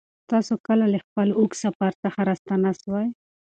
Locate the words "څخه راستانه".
2.03-2.71